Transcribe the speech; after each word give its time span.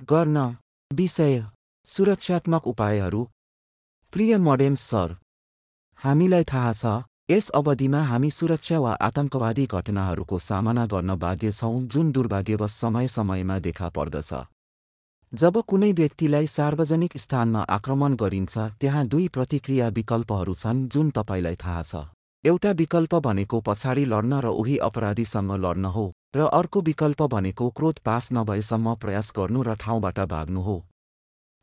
गर्न 0.00 0.38
विषय 0.90 1.42
सुरक्षात्मक 1.86 2.66
उपायहरू। 2.66 3.22
प्रिय 4.12 4.36
मोडेम्स 4.38 4.80
सर 4.80 5.14
हामीलाई 6.00 6.44
थाहा 6.44 6.72
छ 6.72 6.92
यस 7.30 7.48
अवधिमा 7.50 8.00
हामी 8.02 8.30
सुरक्षा 8.30 8.78
वा 8.78 8.92
आतंकवादी 8.98 9.66
घटनाहरूको 9.66 10.38
सामना 10.38 10.86
गर्न 10.86 11.16
बाध्य 11.16 11.52
छौँ 11.52 11.82
जुन 11.86 12.12
दुर्भाग्यवश 12.12 12.72
समय 12.72 13.08
समयमा 13.08 13.58
देखा 13.58 13.88
पर्दछ। 13.88 14.32
जब 15.32 15.60
कुनै 15.62 15.92
व्यक्तिलाई 15.92 16.46
सार्वजनिक 16.46 17.16
स्थानमा 17.16 17.60
आक्रमण 17.70 18.16
गरिन्छ 18.16 18.58
त्यहाँ 18.80 19.06
दुई 19.06 19.28
प्रतिक्रिया 19.28 19.88
विकल्पहरू 19.98 20.54
छन् 20.54 20.86
जुन 20.88 21.10
तपाईँलाई 21.10 21.56
थाहा 21.56 21.82
छ। 21.82 21.94
एउटा 22.44 22.70
विकल्प 22.70 23.14
भनेको 23.14 23.58
पछाडि 23.60 24.04
लड्न 24.04 24.40
र 24.40 24.46
उही 24.46 24.76
अपराधीसँग 24.78 25.50
लड्न 25.60 25.84
हो 25.86 26.04
र 26.36 26.46
अर्को 26.48 26.80
विकल्प 26.80 27.22
भनेको 27.22 27.68
क्रोध 27.70 27.98
पास 27.98 28.28
नभएसम्म 28.32 28.94
प्रयास 28.94 29.32
गर्नु 29.36 29.62
र 29.62 29.74
ठाउँबाट 29.76 30.20
भाग्नु 30.26 30.60
हो। 30.60 30.76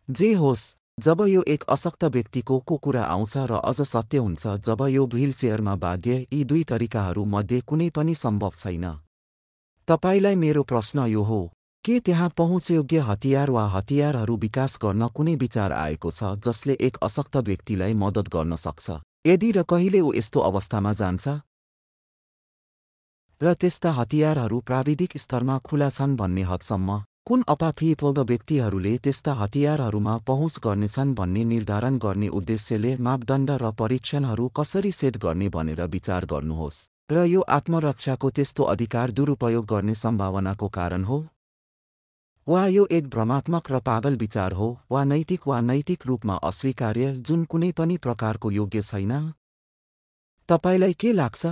जे 0.09 0.34
होस् 0.34 0.66
जब 1.00 1.22
यो 1.27 1.41
एक 1.48 1.63
अशक्त 1.70 2.03
व्यक्तिको 2.05 2.59
को 2.59 2.77
कुरा 2.77 3.03
आउँछ 3.05 3.38
र 3.38 3.62
अझ 3.63 3.81
सत्य 3.84 4.17
हुन्छ 4.17 4.48
जब 4.67 4.86
यो 4.90 5.05
व्हील 5.08 5.34
चेयरमा 5.34 5.76
बाध्य 5.76 6.26
यी 6.34 6.44
दुई 6.44 6.63
तरिकाहरू 6.63 7.25
मध्ये 7.25 7.59
कुनै 7.62 7.89
पनि 7.89 8.16
सम्भव 8.16 8.53
छैन। 8.58 8.86
तपाईँलाई 9.88 10.36
मेरो 10.36 10.64
प्रश्न 10.64 11.08
यो 11.08 11.23
हो 11.23 11.41
के 11.86 12.00
त्यहाँ 12.00 12.30
पहुँचयोग्य 12.38 13.00
हतियार 13.09 13.50
वा 13.50 13.67
हतियारहरू 13.70 14.38
विकास 14.38 14.80
गर्न 14.84 15.08
कुनै 15.08 15.36
विचार 15.36 15.72
आएको 15.73 16.12
छ 16.12 16.36
जसले 16.45 16.78
एक 16.81 16.98
अशक्त 17.03 17.38
व्यक्तिलाई 17.50 17.94
मद्दत 17.95 18.30
गर्न 18.30 18.55
सक्छ? 18.55 19.02
यदि 19.26 19.52
र 19.52 19.63
कहिले 19.63 19.99
ऊ 19.99 20.13
यस्तो 20.13 20.39
अवस्थामा 20.39 20.91
जान्छ? 20.94 21.27
र 23.41 23.53
त्यस्ता 23.53 23.91
हतियारहरू 23.91 24.59
प्राविधिक 24.59 25.17
स्तरमा 25.17 25.58
खुला 25.59 25.89
छन् 25.89 26.16
भन्ने 26.16 26.44
हदसम्म 26.44 27.03
कुन 27.27 27.44
अपाफिपल्द 27.48 28.20
व्यक्तिहरूले 28.30 28.94
त्यस्ता 28.98 29.34
हतियारहरूमा 29.34 30.17
पहुँच 30.27 30.59
गर्नेछन् 30.63 31.13
भन्ने 31.13 31.44
निर्धारण 31.45 31.98
गर्ने 31.98 32.27
उद्देश्यले 32.39 32.95
मापदण्ड 32.97 33.50
र 33.64 33.72
परीक्षणहरू 33.80 34.47
कसरी 34.58 34.92
सेट 34.92 35.17
गर्ने 35.25 35.49
भनेर 35.55 35.81
विचार 35.95 36.25
गर्नुहोस् 36.25 36.86
र 37.11 37.25
यो 37.27 37.42
आत्मरक्षाको 37.58 38.30
त्यस्तो 38.30 38.64
अधिकार 38.73 39.11
दुरुपयोग 39.11 39.66
गर्ने 39.66 39.95
सम्भावनाको 39.95 40.67
कारण 40.77 41.03
हो। 41.03 41.17
वा 42.48 42.66
यो 42.67 42.86
एक 42.92 43.08
भ्रमात्मक 43.09 43.72
र 43.72 43.80
पागल 43.80 44.16
विचार 44.16 44.52
हो 44.52 44.67
वा 44.92 45.03
नैतिक 45.03 45.48
वा 45.48 45.59
नैतिक 45.62 46.06
रूपमा 46.06 46.36
अस्वीकार्य 46.48 47.12
जुन 47.20 47.44
कुनै 47.44 47.72
पनि 47.72 47.98
प्रकारको 47.98 48.52
योग्य 48.52 48.81
छैन? 48.81 49.34
तपाईँलाई 50.50 50.94
के 50.94 51.12
लाग्छ? 51.12 51.45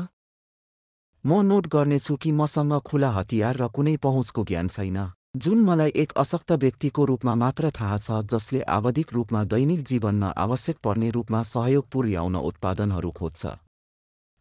म 1.26 1.42
नोट 1.42 1.68
गर्नेछु 1.68 2.16
कि 2.16 2.32
मसँग 2.32 2.80
खुला 2.82 3.10
हतियार 3.12 3.58
र 3.58 3.68
कुनै 3.68 3.96
पहुँचको 3.98 4.44
ज्ञान 4.44 4.68
छैन 4.68 5.00
जुन 5.36 5.64
मलाई 5.64 5.92
एक 5.96 6.12
अशक्त 6.16 6.52
व्यक्तिको 6.64 7.06
रूपमा 7.06 7.36
मात्र 7.36 7.72
थाहा 7.76 7.98
छ 7.98 8.24
जसले 8.32 8.62
आवधिक 8.62 9.14
रूपमा 9.14 9.44
दैनिक 9.52 9.84
जीवनमा 9.84 10.30
आवश्यक 10.46 10.78
पर्ने 10.84 11.10
रूपमा 11.10 11.44
सहयोग 11.44 11.90
पुर्याउन 11.92 12.36
उत्पादनहरू 12.36 13.12
खोज्छ। 13.12 13.46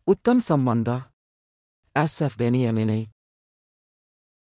उत्तम 0.06 0.38
सम्बन्ध। 0.38 0.88
एसएफ 1.96 2.38
बेनियमेनै 2.38 3.00